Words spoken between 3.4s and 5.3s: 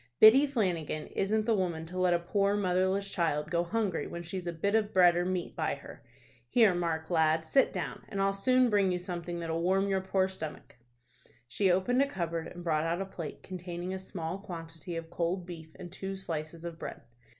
go hungry when she's a bit of bread or